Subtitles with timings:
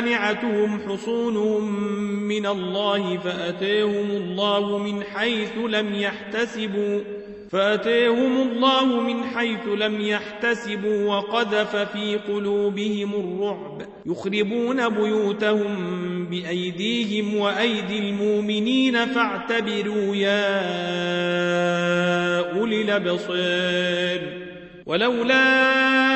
[0.00, 1.72] مانعتهم حصونهم
[2.28, 7.00] من الله فأتيهم الله من حيث لم يحتسبوا
[7.50, 19.06] فأتيهم الله من حيث لم يحتسبوا وقذف في قلوبهم الرعب يخربون بيوتهم بأيديهم وأيدي المؤمنين
[19.06, 20.56] فاعتبروا يا
[22.58, 24.20] أولي الأبصار.
[24.86, 26.15] ولولا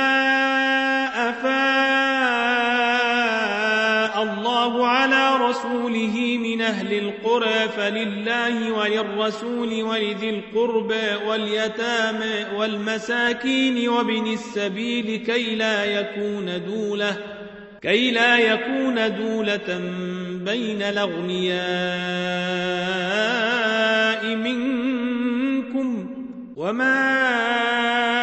[6.71, 17.17] أهل القرى فلله وللرسول ولذي القربى واليتامى والمساكين وابن السبيل كي لا يكون دولة
[17.81, 19.81] كي لا يكون دولة
[20.45, 21.55] بين الأغنياء
[24.35, 26.09] منكم
[26.55, 28.20] وما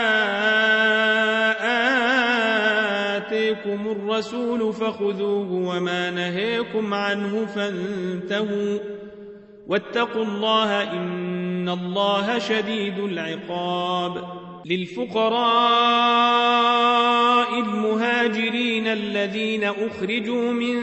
[3.48, 8.78] آتيكم الرسول فخذوه وما نهيكم عنه فانتهوا.
[9.66, 14.24] واتقوا الله إن الله شديد العقاب.
[14.64, 15.38] للفقراء
[17.60, 20.74] المهاجرين الذين أخرجوا من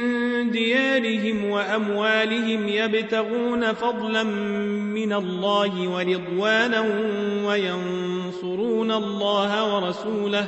[0.52, 6.82] ديارهم وأموالهم يبتغون فضلا من الله ورضوانا
[7.48, 10.48] وينصرون الله ورسوله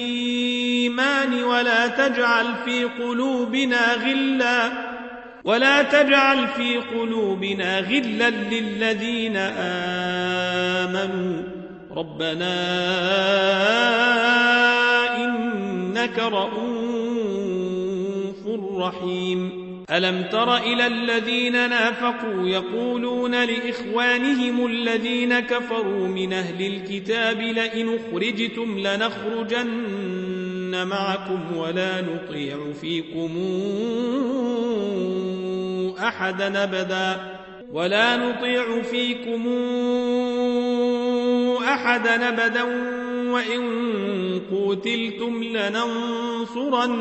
[1.01, 4.71] بالإيمان ولا تجعل في قلوبنا غلا
[5.43, 9.37] ولا تجعل في قلوبنا غلا للذين
[10.77, 11.43] آمنوا.
[11.91, 12.55] ربنا
[15.17, 16.61] إنك رؤوف
[18.77, 19.61] رحيم.
[19.91, 30.20] ألم تر إلى الذين نافقوا يقولون لإخوانهم الذين كفروا من أهل الكتاب لئن أخرجتم لنخرجن
[30.75, 33.31] معكم ولا نطيع فيكم
[35.99, 37.41] أحدا أبدا
[37.73, 39.47] ولا نطيع فيكم
[41.63, 42.63] أحدا أبدا
[43.31, 43.61] وإن
[44.51, 46.99] قوتلتم لننصرنكم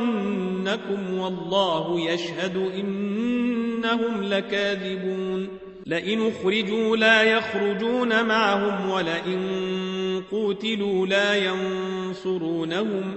[1.18, 5.48] والله يشهد إنهم لكاذبون
[5.86, 9.40] لئن اخرجوا لا يخرجون معهم ولئن
[10.30, 13.16] قوتلوا لا ينصرونهم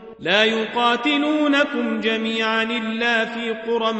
[0.21, 3.93] لا يقاتلونكم جميعا إلا في قرى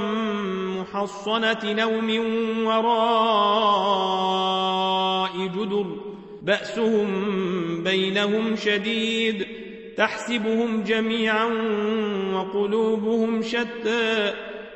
[0.80, 2.20] محصنة أو من
[2.66, 2.92] وراء
[5.48, 5.96] جدر.
[6.42, 7.08] بأسهم
[7.84, 9.48] بينهم شديد.
[9.98, 11.46] تحسبهم جميعا
[12.34, 14.34] وقلوبهم شتى.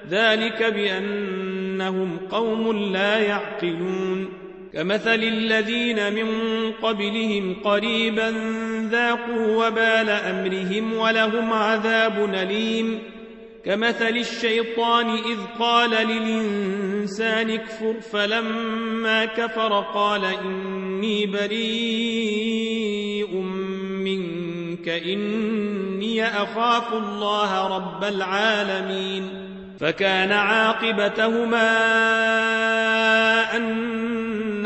[0.09, 4.29] ذلك بأنهم قوم لا يعقلون.
[4.73, 6.27] كمثل الذين من
[6.71, 8.33] قبلهم قريبا
[8.89, 12.99] ذاقوا وبال أمرهم ولهم عذاب أليم.
[13.65, 21.75] كمثل الشيطان إذ قال للإنسان اكفر فلما كفر قال إني بريء
[24.03, 29.45] منك إني أخاف الله رب العالمين.
[29.79, 31.75] فكان عاقبتهما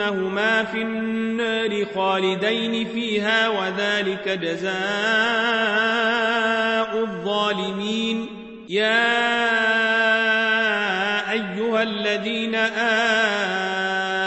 [0.10, 4.74] أنهما في النار خالدين فيها وذلك جزاء
[7.04, 8.28] الظالمين
[8.70, 9.10] يا
[11.32, 12.56] أيها الذين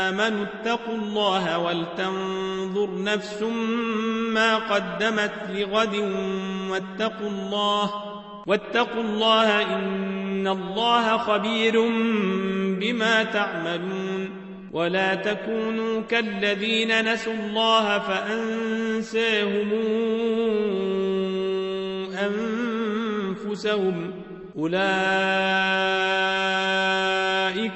[0.09, 3.43] آمنوا اتقوا الله ولتنظر نفس
[4.33, 5.95] ما قدمت لغد
[6.71, 7.91] واتقوا الله
[8.47, 11.81] واتقوا الله إن الله خبير
[12.81, 19.73] بما تعملون ولا تكونوا كالذين نسوا الله فأنساهم
[23.47, 24.13] أنفسهم.
[24.59, 24.83] أولئك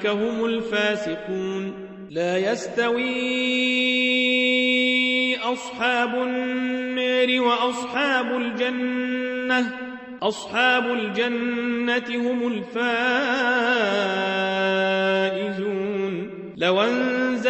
[0.07, 1.73] هم الفاسقون.
[2.09, 3.07] لا يستوي
[5.37, 9.71] أصحاب النار وأصحاب الجنة.
[10.21, 13.56] أصحاب الجنة هم الفائزون